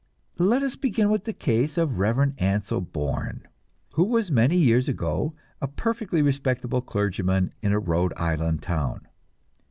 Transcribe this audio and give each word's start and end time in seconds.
Let 0.39 0.63
us 0.63 0.75
begin 0.75 1.11
with 1.11 1.25
the 1.25 1.31
case 1.33 1.77
of 1.77 1.89
the 1.91 1.95
Reverend 1.97 2.33
Ansel 2.39 2.81
Bourne, 2.81 3.47
who 3.93 4.03
was 4.03 4.31
many 4.31 4.57
years 4.57 4.89
ago 4.89 5.35
a 5.61 5.67
perfectly 5.67 6.23
respectable 6.23 6.81
clergyman 6.81 7.53
in 7.61 7.71
a 7.71 7.77
Rhode 7.77 8.13
Island 8.17 8.63
town. 8.63 9.05